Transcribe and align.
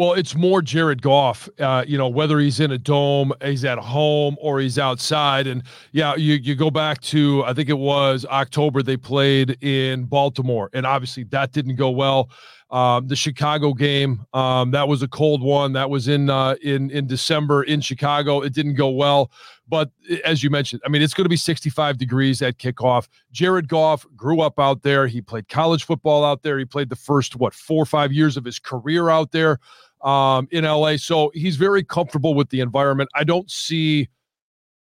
Well, 0.00 0.14
it's 0.14 0.34
more 0.34 0.62
Jared 0.62 1.02
Goff. 1.02 1.46
Uh, 1.58 1.84
you 1.86 1.98
know, 1.98 2.08
whether 2.08 2.38
he's 2.38 2.58
in 2.58 2.70
a 2.70 2.78
dome, 2.78 3.34
he's 3.44 3.66
at 3.66 3.76
home, 3.76 4.38
or 4.40 4.58
he's 4.58 4.78
outside. 4.78 5.46
And 5.46 5.62
yeah, 5.92 6.14
you 6.16 6.36
you 6.36 6.54
go 6.54 6.70
back 6.70 7.02
to 7.02 7.44
I 7.44 7.52
think 7.52 7.68
it 7.68 7.76
was 7.76 8.24
October 8.24 8.82
they 8.82 8.96
played 8.96 9.62
in 9.62 10.04
Baltimore, 10.04 10.70
and 10.72 10.86
obviously 10.86 11.24
that 11.24 11.52
didn't 11.52 11.74
go 11.74 11.90
well. 11.90 12.30
Um, 12.70 13.08
the 13.08 13.16
Chicago 13.16 13.74
game, 13.74 14.24
um, 14.32 14.70
that 14.70 14.88
was 14.88 15.02
a 15.02 15.08
cold 15.08 15.42
one. 15.42 15.74
That 15.74 15.90
was 15.90 16.08
in 16.08 16.30
uh, 16.30 16.54
in 16.62 16.90
in 16.90 17.06
December 17.06 17.64
in 17.64 17.82
Chicago. 17.82 18.40
It 18.40 18.54
didn't 18.54 18.76
go 18.76 18.88
well, 18.88 19.30
but 19.68 19.90
as 20.24 20.42
you 20.42 20.48
mentioned, 20.48 20.80
I 20.86 20.88
mean, 20.88 21.02
it's 21.02 21.12
going 21.12 21.26
to 21.26 21.28
be 21.28 21.36
65 21.36 21.98
degrees 21.98 22.40
at 22.40 22.56
kickoff. 22.56 23.06
Jared 23.32 23.68
Goff 23.68 24.06
grew 24.16 24.40
up 24.40 24.58
out 24.58 24.82
there. 24.82 25.06
He 25.06 25.20
played 25.20 25.50
college 25.50 25.84
football 25.84 26.24
out 26.24 26.42
there. 26.42 26.58
He 26.58 26.64
played 26.64 26.88
the 26.88 26.96
first 26.96 27.36
what 27.36 27.52
four 27.52 27.82
or 27.82 27.86
five 27.86 28.14
years 28.14 28.38
of 28.38 28.46
his 28.46 28.58
career 28.58 29.10
out 29.10 29.32
there 29.32 29.58
um, 30.02 30.48
in 30.50 30.64
LA. 30.64 30.96
So 30.96 31.30
he's 31.34 31.56
very 31.56 31.82
comfortable 31.82 32.34
with 32.34 32.50
the 32.50 32.60
environment. 32.60 33.10
I 33.14 33.24
don't 33.24 33.50
see 33.50 34.08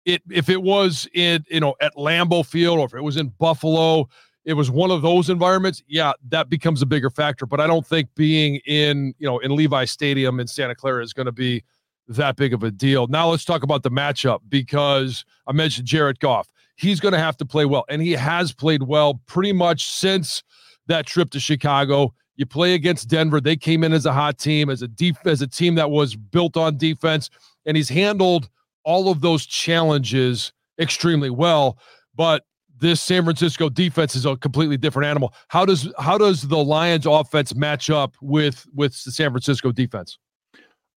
it 0.06 0.22
if 0.30 0.50
it 0.50 0.62
was 0.62 1.08
in 1.14 1.44
you 1.50 1.60
know 1.60 1.76
at 1.82 1.96
Lambeau 1.96 2.46
Field 2.46 2.80
or 2.80 2.86
if 2.86 2.94
it 2.94 3.02
was 3.02 3.18
in 3.18 3.30
Buffalo, 3.40 4.08
it 4.46 4.54
was 4.54 4.70
one 4.70 4.92
of 4.92 5.02
those 5.02 5.30
environments. 5.30 5.82
Yeah, 5.88 6.14
that 6.30 6.50
becomes 6.50 6.82
a 6.82 6.86
bigger 6.86 7.10
factor. 7.10 7.46
But 7.46 7.60
I 7.60 7.68
don't 7.68 7.86
think 7.86 8.10
being 8.16 8.58
in 8.66 9.14
you 9.18 9.28
know 9.28 9.40
in 9.40 9.56
Levi 9.56 9.86
Stadium 9.86 10.40
in 10.40 10.48
Santa 10.48 10.76
Clara 10.76 11.04
is 11.04 11.14
going 11.14 11.26
to 11.26 11.32
be 11.32 11.64
that 12.08 12.36
big 12.36 12.54
of 12.54 12.64
a 12.64 12.72
deal. 12.72 13.08
Now 13.08 13.30
let's 13.30 13.46
talk 13.46 13.64
about 13.64 13.84
the 13.84 13.92
matchup 13.92 14.40
because 14.48 15.26
I 15.48 15.54
mentioned 15.54 15.88
Jared 15.88 16.20
Goff. 16.20 16.48
He's 16.76 17.00
going 17.00 17.14
to 17.14 17.20
have 17.20 17.38
to 17.38 17.46
play 17.46 17.66
well, 17.66 17.86
and 17.90 18.02
he 18.02 18.12
has 18.12 18.54
played 18.54 18.84
well 18.84 19.22
pretty 19.26 19.54
much 19.54 19.88
since 19.88 20.44
that 20.88 21.06
trip 21.06 21.32
to 21.32 21.40
Chicago. 21.40 22.14
You 22.36 22.46
play 22.46 22.74
against 22.74 23.08
Denver. 23.08 23.40
They 23.40 23.56
came 23.56 23.84
in 23.84 23.94
as 23.94 24.06
a 24.06 24.14
hot 24.14 24.38
team, 24.38 24.70
as 24.70 24.82
a 24.82 24.88
deep, 24.88 25.16
as 25.26 25.42
a 25.42 25.48
team 25.48 25.76
that 25.76 25.90
was 25.90 26.16
built 26.16 26.58
on 26.58 26.78
defense, 26.78 27.30
and 27.66 27.78
he's 27.78 27.90
handled 27.90 28.50
all 28.84 29.10
of 29.10 29.22
those 29.22 29.46
challenges 29.46 30.52
extremely 30.80 31.30
well. 31.30 31.78
But 32.16 32.44
this 32.80 33.02
San 33.02 33.24
Francisco 33.24 33.70
defense 33.70 34.16
is 34.16 34.26
a 34.26 34.36
completely 34.36 34.78
different 34.78 35.08
animal. 35.08 35.34
How 35.48 35.66
does 35.66 35.92
how 35.98 36.18
does 36.18 36.44
the 36.44 36.58
Lions 36.58 37.06
offense 37.06 37.56
match 37.56 37.90
up 37.90 38.16
with 38.22 38.66
with 38.74 39.02
the 39.04 39.12
San 39.12 39.32
Francisco 39.32 39.72
defense? 39.72 40.18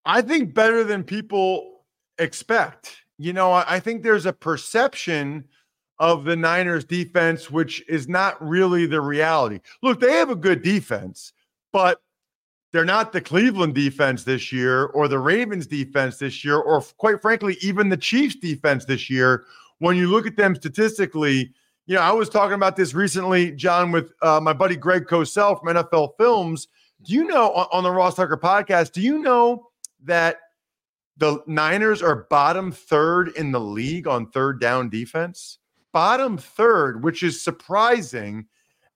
I 0.04 0.22
think 0.22 0.54
better 0.54 0.84
than 0.84 1.04
people 1.04 1.82
expect. 2.18 2.96
You 3.18 3.32
know, 3.32 3.52
I 3.52 3.80
think 3.80 4.02
there's 4.02 4.26
a 4.26 4.32
perception 4.32 5.44
of 5.98 6.24
the 6.24 6.36
Niners 6.36 6.84
defense, 6.84 7.50
which 7.50 7.86
is 7.88 8.08
not 8.08 8.40
really 8.46 8.86
the 8.86 9.00
reality. 9.00 9.60
Look, 9.82 10.00
they 10.00 10.12
have 10.12 10.30
a 10.30 10.36
good 10.36 10.62
defense, 10.62 11.32
but 11.72 12.00
they're 12.72 12.84
not 12.84 13.12
the 13.12 13.20
Cleveland 13.20 13.74
defense 13.74 14.24
this 14.24 14.52
year 14.52 14.86
or 14.86 15.08
the 15.08 15.18
Ravens 15.18 15.66
defense 15.66 16.18
this 16.18 16.44
year, 16.44 16.58
or 16.58 16.82
quite 16.98 17.20
frankly, 17.20 17.56
even 17.62 17.88
the 17.88 17.96
Chiefs 17.96 18.36
defense 18.36 18.84
this 18.84 19.08
year. 19.08 19.44
When 19.78 19.96
you 19.96 20.08
look 20.08 20.26
at 20.26 20.36
them 20.36 20.54
statistically, 20.54 21.52
you 21.86 21.94
know, 21.94 22.02
I 22.02 22.12
was 22.12 22.28
talking 22.28 22.54
about 22.54 22.76
this 22.76 22.92
recently, 22.94 23.52
Jon, 23.52 23.90
with 23.90 24.12
uh, 24.22 24.40
my 24.40 24.52
buddy 24.52 24.76
Greg 24.76 25.06
Cosell 25.06 25.58
from 25.58 25.74
NFL 25.74 26.16
Films. 26.18 26.68
Do 27.02 27.14
you 27.14 27.24
know 27.24 27.52
on, 27.52 27.66
on 27.72 27.82
the 27.84 27.90
Ross 27.90 28.16
Tucker 28.16 28.36
podcast, 28.36 28.92
do 28.92 29.00
you 29.00 29.20
know 29.20 29.70
that 30.04 30.36
the 31.16 31.42
Niners 31.46 32.02
are 32.02 32.26
bottom 32.28 32.70
third 32.70 33.28
in 33.30 33.50
the 33.50 33.60
league 33.60 34.06
on 34.06 34.30
third 34.30 34.60
down 34.60 34.90
defense? 34.90 35.58
Bottom 35.92 36.38
third, 36.38 37.02
which 37.02 37.22
is 37.22 37.42
surprising. 37.42 38.46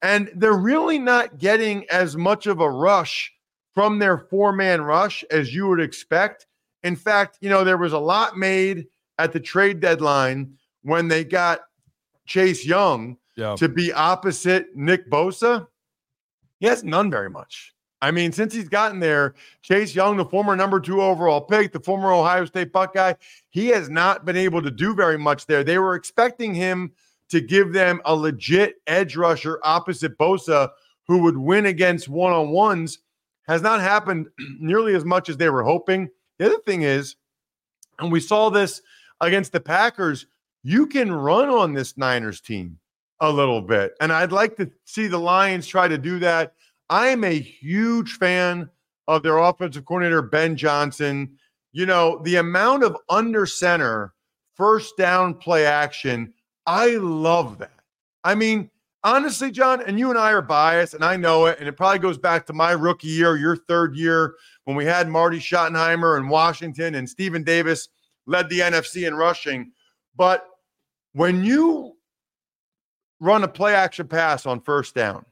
And 0.02 0.30
they're 0.34 0.52
really 0.52 0.98
not 0.98 1.38
getting 1.38 1.88
as 1.90 2.16
much 2.16 2.46
of 2.46 2.60
a 2.60 2.70
rush 2.70 3.32
from 3.74 3.98
their 3.98 4.18
four 4.18 4.52
man 4.52 4.82
rush 4.82 5.24
as 5.30 5.54
you 5.54 5.68
would 5.68 5.80
expect. 5.80 6.46
In 6.82 6.96
fact, 6.96 7.38
you 7.40 7.48
know, 7.48 7.64
there 7.64 7.78
was 7.78 7.92
a 7.92 7.98
lot 7.98 8.36
made 8.36 8.86
at 9.18 9.32
the 9.32 9.40
trade 9.40 9.80
deadline 9.80 10.54
when 10.82 11.08
they 11.08 11.24
got 11.24 11.60
Chase 12.26 12.64
Young 12.66 13.16
yeah. 13.36 13.54
to 13.56 13.68
be 13.68 13.92
opposite 13.92 14.74
Nick 14.74 15.08
Bosa. 15.08 15.66
He 16.60 16.66
hasn't 16.66 16.92
done 16.92 17.10
very 17.10 17.30
much. 17.30 17.74
I 18.02 18.10
mean, 18.10 18.32
since 18.32 18.52
he's 18.52 18.68
gotten 18.68 18.98
there, 18.98 19.34
Chase 19.62 19.94
Young, 19.94 20.16
the 20.16 20.24
former 20.24 20.56
number 20.56 20.80
two 20.80 21.00
overall 21.00 21.40
pick, 21.40 21.72
the 21.72 21.78
former 21.78 22.12
Ohio 22.12 22.44
State 22.44 22.72
Buckeye, 22.72 23.14
he 23.48 23.68
has 23.68 23.88
not 23.88 24.24
been 24.24 24.36
able 24.36 24.60
to 24.60 24.72
do 24.72 24.92
very 24.92 25.16
much 25.16 25.46
there. 25.46 25.62
They 25.62 25.78
were 25.78 25.94
expecting 25.94 26.52
him 26.52 26.90
to 27.28 27.40
give 27.40 27.72
them 27.72 28.02
a 28.04 28.14
legit 28.14 28.82
edge 28.88 29.16
rusher 29.16 29.60
opposite 29.62 30.18
Bosa 30.18 30.70
who 31.06 31.18
would 31.18 31.38
win 31.38 31.66
against 31.66 32.08
one 32.08 32.32
on 32.32 32.50
ones. 32.50 32.98
Has 33.46 33.62
not 33.62 33.80
happened 33.80 34.26
nearly 34.58 34.96
as 34.96 35.04
much 35.04 35.28
as 35.28 35.36
they 35.36 35.48
were 35.48 35.62
hoping. 35.62 36.10
The 36.38 36.46
other 36.46 36.58
thing 36.58 36.82
is, 36.82 37.14
and 38.00 38.10
we 38.10 38.18
saw 38.18 38.50
this 38.50 38.82
against 39.20 39.52
the 39.52 39.60
Packers, 39.60 40.26
you 40.64 40.88
can 40.88 41.12
run 41.12 41.48
on 41.48 41.72
this 41.72 41.96
Niners 41.96 42.40
team 42.40 42.78
a 43.20 43.30
little 43.30 43.62
bit. 43.62 43.94
And 44.00 44.12
I'd 44.12 44.32
like 44.32 44.56
to 44.56 44.68
see 44.86 45.06
the 45.06 45.18
Lions 45.18 45.68
try 45.68 45.86
to 45.86 45.98
do 45.98 46.18
that 46.18 46.54
I 46.92 47.08
am 47.08 47.24
a 47.24 47.38
huge 47.38 48.18
fan 48.18 48.68
of 49.08 49.22
their 49.22 49.38
offensive 49.38 49.86
coordinator, 49.86 50.20
Ben 50.20 50.54
Johnson. 50.56 51.38
You 51.72 51.86
know, 51.86 52.20
the 52.22 52.36
amount 52.36 52.84
of 52.84 52.98
under 53.08 53.46
center 53.46 54.12
first 54.56 54.98
down 54.98 55.32
play 55.32 55.64
action, 55.64 56.34
I 56.66 56.96
love 56.96 57.56
that. 57.60 57.72
I 58.24 58.34
mean, 58.34 58.70
honestly, 59.04 59.50
Jon, 59.50 59.82
and 59.86 59.98
you 59.98 60.10
and 60.10 60.18
I 60.18 60.32
are 60.32 60.42
biased, 60.42 60.92
and 60.92 61.02
I 61.02 61.16
know 61.16 61.46
it, 61.46 61.58
and 61.58 61.66
it 61.66 61.78
probably 61.78 61.98
goes 61.98 62.18
back 62.18 62.44
to 62.48 62.52
my 62.52 62.72
rookie 62.72 63.08
year, 63.08 63.38
your 63.38 63.56
third 63.56 63.96
year, 63.96 64.34
when 64.64 64.76
we 64.76 64.84
had 64.84 65.08
Marty 65.08 65.38
Schottenheimer 65.38 66.18
in 66.18 66.28
Washington 66.28 66.96
and 66.96 67.08
Stephen 67.08 67.42
Davis 67.42 67.88
led 68.26 68.50
the 68.50 68.60
NFC 68.60 69.08
in 69.08 69.14
rushing. 69.14 69.72
But 70.14 70.46
when 71.14 71.42
you 71.42 71.96
run 73.18 73.44
a 73.44 73.48
play 73.48 73.74
action 73.74 74.08
pass 74.08 74.44
on 74.44 74.60
first 74.60 74.94
down, 74.94 75.24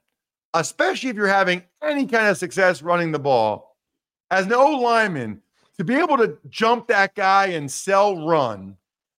especially 0.54 1.10
if 1.10 1.16
you're 1.16 1.26
having 1.26 1.62
any 1.82 2.06
kind 2.06 2.28
of 2.28 2.36
success 2.36 2.82
running 2.82 3.12
the 3.12 3.18
ball, 3.18 3.76
as 4.30 4.46
an 4.46 4.52
O 4.52 4.78
lineman, 4.78 5.40
to 5.76 5.84
be 5.84 5.94
able 5.94 6.16
to 6.18 6.38
jump 6.48 6.88
that 6.88 7.14
guy 7.14 7.46
and 7.46 7.70
sell 7.70 8.26
run, 8.26 8.76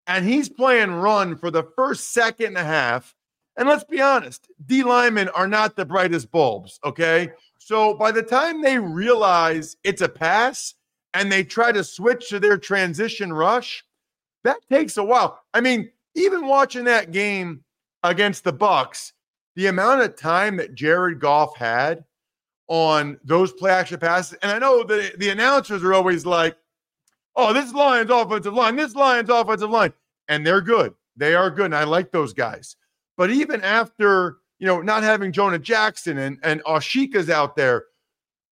and 0.06 0.26
he's 0.26 0.48
playing 0.48 0.92
run 0.92 1.36
for 1.36 1.50
the 1.50 1.64
first 1.76 2.12
second 2.12 2.48
and 2.48 2.58
a 2.58 2.64
half. 2.64 3.14
And 3.56 3.68
let's 3.68 3.84
be 3.84 4.00
honest, 4.00 4.48
D 4.66 4.82
linemen 4.82 5.28
are 5.30 5.48
not 5.48 5.76
the 5.76 5.84
brightest 5.84 6.30
bulbs. 6.30 6.78
Okay. 6.84 7.30
So 7.58 7.94
by 7.94 8.10
the 8.10 8.22
time 8.22 8.62
they 8.62 8.78
realize 8.78 9.76
it's 9.84 10.00
a 10.00 10.08
pass 10.08 10.74
and 11.14 11.30
they 11.30 11.44
try 11.44 11.72
to 11.72 11.84
switch 11.84 12.28
to 12.28 12.40
their 12.40 12.58
transition 12.58 13.32
rush, 13.32 13.84
that 14.44 14.56
takes 14.70 14.96
a 14.96 15.04
while. 15.04 15.40
I 15.54 15.60
mean, 15.60 15.90
even 16.14 16.46
watching 16.46 16.84
that 16.84 17.12
game 17.12 17.62
against 18.02 18.44
the 18.44 18.52
Bucs, 18.52 19.12
the 19.56 19.66
amount 19.66 20.02
of 20.02 20.16
time 20.16 20.56
that 20.56 20.74
Jared 20.74 21.20
Goff 21.20 21.56
had 21.56 22.04
on 22.68 23.18
those 23.24 23.52
play 23.52 23.70
action 23.70 23.98
passes, 23.98 24.38
and 24.42 24.52
I 24.52 24.58
know 24.58 24.84
that 24.84 25.18
the 25.18 25.30
announcers 25.30 25.82
are 25.82 25.92
always 25.92 26.24
like, 26.24 26.56
oh, 27.36 27.52
this 27.52 27.72
Lions 27.72 28.10
offensive 28.10 28.54
line, 28.54 28.76
this 28.76 28.94
Lions 28.94 29.28
offensive 29.28 29.70
line, 29.70 29.92
and 30.28 30.46
they're 30.46 30.60
good. 30.60 30.94
They 31.16 31.34
are 31.34 31.50
good, 31.50 31.66
and 31.66 31.76
I 31.76 31.84
like 31.84 32.12
those 32.12 32.32
guys. 32.32 32.76
But 33.16 33.30
even 33.30 33.60
after, 33.62 34.38
you 34.58 34.66
know, 34.66 34.80
not 34.80 35.02
having 35.02 35.32
Jonah 35.32 35.58
Jackson 35.58 36.18
and, 36.18 36.38
and 36.42 36.62
Ashoka's 36.64 37.28
out 37.28 37.56
there, 37.56 37.84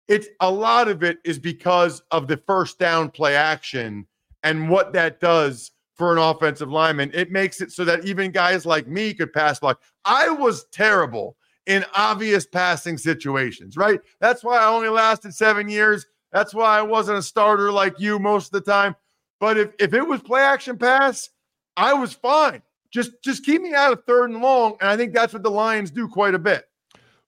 it's 0.07 0.27
a 0.41 0.49
lot 0.49 0.87
of 0.87 1.03
it 1.03 1.19
is 1.23 1.37
because 1.37 2.01
of 2.11 2.27
the 2.27 2.37
first 2.37 2.79
down 2.79 3.09
play 3.11 3.35
action 3.35 4.07
and 4.43 4.69
what 4.69 4.93
that 4.93 5.19
does 5.19 5.71
for 5.97 6.11
an 6.11 6.19
offensive 6.19 6.71
lineman. 6.71 7.11
It 7.13 7.31
makes 7.31 7.61
it 7.61 7.71
so 7.71 7.83
that 7.85 8.05
even 8.05 8.31
guys 8.31 8.65
like 8.65 8.87
me 8.87 9.13
could 9.13 9.33
pass 9.33 9.59
block. 9.59 9.81
I 10.05 10.29
was 10.29 10.65
terrible 10.71 11.35
in 11.65 11.85
obvious 11.95 12.45
passing 12.45 12.97
situations, 12.97 13.75
right? 13.75 13.99
That's 14.21 14.43
why 14.43 14.57
I 14.57 14.67
only 14.67 14.89
lasted 14.89 15.33
seven 15.33 15.67
years. 15.67 16.05
That's 16.31 16.53
why 16.53 16.77
I 16.77 16.81
wasn't 16.81 17.17
a 17.17 17.23
starter 17.23 17.71
like 17.71 17.99
you 17.99 18.19
most 18.19 18.47
of 18.47 18.51
the 18.51 18.71
time. 18.71 18.95
But 19.39 19.57
if, 19.57 19.71
if 19.79 19.93
it 19.93 20.07
was 20.07 20.21
play 20.21 20.41
action 20.41 20.77
pass, 20.77 21.29
I 21.75 21.93
was 21.93 22.13
fine. 22.13 22.61
Just 22.91 23.11
just 23.23 23.45
keep 23.45 23.61
me 23.61 23.73
out 23.73 23.91
of 23.91 24.03
third 24.05 24.29
and 24.29 24.41
long. 24.41 24.77
And 24.79 24.89
I 24.89 24.97
think 24.97 25.13
that's 25.13 25.33
what 25.33 25.43
the 25.43 25.51
Lions 25.51 25.91
do 25.91 26.07
quite 26.07 26.33
a 26.33 26.39
bit. 26.39 26.66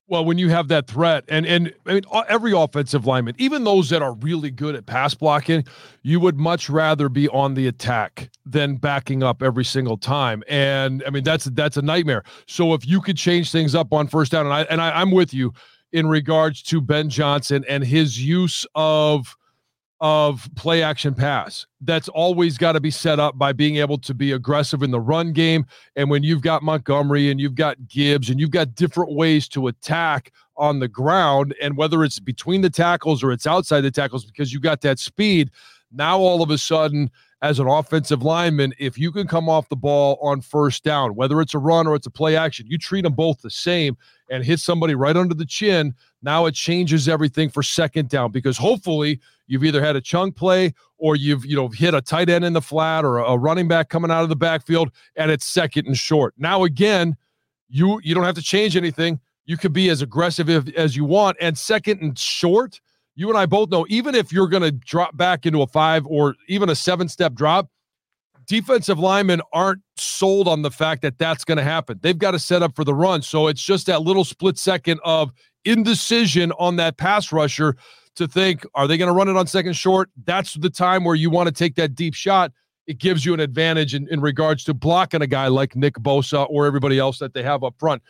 Well, 0.09 0.25
when 0.25 0.39
you 0.39 0.49
have 0.49 0.69
that 0.69 0.87
threat, 0.87 1.23
and 1.27 1.45
and 1.45 1.71
I 1.85 1.93
mean 1.93 2.03
every 2.27 2.51
offensive 2.51 3.05
lineman, 3.05 3.35
even 3.37 3.63
those 3.63 3.89
that 3.91 4.01
are 4.01 4.13
really 4.13 4.49
good 4.49 4.73
at 4.73 4.87
pass 4.87 5.13
blocking, 5.13 5.63
you 6.01 6.19
would 6.19 6.35
much 6.35 6.67
rather 6.67 7.09
be 7.09 7.29
on 7.29 7.53
the 7.53 7.67
attack 7.67 8.31
than 8.43 8.77
backing 8.77 9.21
up 9.21 9.43
every 9.43 9.63
single 9.63 9.97
time. 9.97 10.43
And 10.49 11.03
I 11.05 11.11
mean 11.11 11.23
that's 11.23 11.45
that's 11.45 11.77
a 11.77 11.83
nightmare. 11.83 12.23
So 12.47 12.73
if 12.73 12.87
you 12.87 13.01
could 13.01 13.17
change 13.17 13.51
things 13.51 13.75
up 13.75 13.93
on 13.93 14.07
first 14.07 14.31
down, 14.31 14.47
and 14.47 14.53
I 14.53 14.61
and 14.63 14.81
I, 14.81 14.99
I'm 14.99 15.11
with 15.11 15.31
you 15.31 15.53
in 15.91 16.07
regards 16.07 16.63
to 16.63 16.81
Ben 16.81 17.09
Johnson 17.09 17.63
and 17.69 17.83
his 17.83 18.23
use 18.23 18.65
of 18.73 19.37
of 20.01 20.49
play 20.55 20.81
action 20.81 21.13
pass. 21.13 21.65
That's 21.81 22.07
always 22.09 22.57
got 22.57 22.73
to 22.73 22.79
be 22.79 22.91
set 22.91 23.19
up 23.19 23.37
by 23.37 23.51
being 23.51 23.77
able 23.77 23.97
to 23.99 24.13
be 24.13 24.31
aggressive 24.31 24.81
in 24.81 24.91
the 24.91 24.99
run 24.99 25.33
game. 25.33 25.65
And 25.95 26.09
when 26.09 26.23
you've 26.23 26.41
got 26.41 26.63
Montgomery 26.63 27.29
and 27.29 27.39
you've 27.39 27.55
got 27.55 27.87
Gibbs 27.87 28.29
and 28.29 28.39
you've 28.39 28.51
got 28.51 28.75
different 28.75 29.11
ways 29.11 29.47
to 29.49 29.67
attack 29.67 30.31
on 30.59 30.79
the 30.79 30.87
ground. 30.87 31.55
And 31.61 31.75
whether 31.75 32.03
it's 32.03 32.19
between 32.19 32.61
the 32.61 32.69
tackles 32.69 33.23
or 33.23 33.31
it's 33.31 33.47
outside 33.47 33.81
the 33.81 33.91
tackles, 33.91 34.25
because 34.25 34.53
you 34.53 34.59
got 34.59 34.81
that 34.81 34.99
speed, 34.99 35.49
now 35.91 36.19
all 36.19 36.43
of 36.43 36.51
a 36.51 36.57
sudden, 36.57 37.09
as 37.41 37.59
an 37.59 37.67
offensive 37.67 38.21
lineman, 38.21 38.73
if 38.79 38.97
you 38.97 39.13
can 39.13 39.25
come 39.25 39.47
off 39.47 39.69
the 39.69 39.75
ball 39.75 40.19
on 40.21 40.41
first 40.41 40.83
down, 40.83 41.15
whether 41.15 41.39
it's 41.39 41.53
a 41.53 41.59
run 41.59 41.87
or 41.87 41.95
it's 41.95 42.05
a 42.05 42.11
play 42.11 42.35
action, 42.35 42.67
you 42.67 42.77
treat 42.77 43.03
them 43.03 43.13
both 43.13 43.41
the 43.41 43.49
same 43.49 43.97
and 44.29 44.43
hit 44.43 44.59
somebody 44.59 44.93
right 44.93 45.15
under 45.15 45.33
the 45.33 45.45
chin. 45.45 45.95
Now 46.21 46.45
it 46.47 46.53
changes 46.53 47.07
everything 47.07 47.49
for 47.49 47.63
second 47.63 48.09
down 48.09 48.31
because 48.31 48.57
hopefully 48.57 49.21
you've 49.49 49.65
either 49.65 49.83
had 49.83 49.97
a 49.97 50.01
chunk 50.01 50.37
play 50.37 50.73
or 50.97 51.15
you've 51.17 51.45
you 51.45 51.55
know 51.55 51.67
hit 51.67 51.93
a 51.93 52.01
tight 52.01 52.29
end 52.29 52.45
in 52.45 52.53
the 52.53 52.61
flat 52.61 53.03
or 53.03 53.17
a 53.17 53.37
running 53.37 53.67
back 53.67 53.89
coming 53.89 54.11
out 54.11 54.23
of 54.23 54.29
the 54.29 54.35
backfield 54.35 54.91
and 55.17 55.31
it's 55.31 55.45
second 55.45 55.87
and 55.87 55.97
short. 55.97 56.33
Now 56.37 56.63
again, 56.63 57.17
you 57.67 57.99
you 58.03 58.15
don't 58.15 58.23
have 58.23 58.35
to 58.35 58.41
change 58.41 58.77
anything. 58.77 59.19
You 59.45 59.57
could 59.57 59.73
be 59.73 59.89
as 59.89 60.01
aggressive 60.01 60.69
as 60.77 60.95
you 60.95 61.03
want 61.03 61.35
and 61.41 61.57
second 61.57 62.01
and 62.01 62.17
short 62.17 62.79
you 63.19 63.27
and 63.27 63.37
I 63.37 63.45
both 63.45 63.69
know 63.69 63.85
even 63.89 64.15
if 64.15 64.31
you're 64.31 64.47
going 64.47 64.63
to 64.63 64.71
drop 64.71 65.17
back 65.17 65.45
into 65.45 65.61
a 65.61 65.67
five 65.67 66.05
or 66.07 66.35
even 66.47 66.69
a 66.69 66.75
seven 66.75 67.09
step 67.09 67.33
drop, 67.33 67.69
defensive 68.47 68.97
linemen 68.97 69.41
aren't 69.51 69.81
sold 69.97 70.47
on 70.47 70.61
the 70.61 70.71
fact 70.71 71.01
that 71.01 71.17
that's 71.17 71.43
going 71.43 71.57
to 71.57 71.63
happen. 71.63 71.99
They've 72.01 72.17
got 72.17 72.31
to 72.31 72.39
set 72.39 72.63
up 72.63 72.77
for 72.77 72.85
the 72.85 72.95
run. 72.95 73.21
So 73.21 73.47
it's 73.47 73.61
just 73.61 73.87
that 73.87 74.03
little 74.03 74.23
split 74.23 74.57
second 74.57 75.01
of 75.03 75.33
indecision 75.65 76.53
on 76.53 76.77
that 76.77 76.95
pass 76.95 77.33
rusher 77.33 77.75
to 78.19 78.27
think, 78.27 78.65
are 78.75 78.87
they 78.87 78.97
going 78.97 79.07
to 79.07 79.13
run 79.13 79.27
it 79.27 79.35
on 79.35 79.47
second 79.47 79.73
short? 79.73 80.09
That's 80.25 80.53
the 80.53 80.69
time 80.69 81.03
where 81.03 81.15
you 81.15 81.29
want 81.29 81.47
to 81.47 81.53
take 81.53 81.75
that 81.75 81.95
deep 81.95 82.13
shot. 82.13 82.51
It 82.87 82.99
gives 82.99 83.25
you 83.25 83.33
an 83.33 83.39
advantage 83.39 83.93
in, 83.93 84.07
in 84.09 84.21
regards 84.21 84.63
to 84.65 84.73
blocking 84.73 85.21
a 85.21 85.27
guy 85.27 85.47
like 85.47 85.75
Nick 85.75 85.95
Bosa 85.95 86.47
or 86.49 86.65
everybody 86.65 86.97
else 86.97 87.19
that 87.19 87.33
they 87.33 87.43
have 87.43 87.63
up 87.63 87.75
front. 87.77 88.01